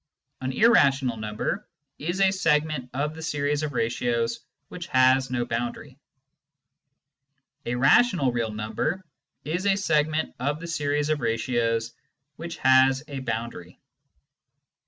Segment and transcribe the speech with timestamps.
[0.41, 1.67] An" irrational number"
[2.09, 5.99] is a segment of the series of ratios which has no boundary.
[7.67, 9.05] A" rational real number"
[9.55, 11.93] is a segment of the series of ratios
[12.37, 13.77] which has a boundary.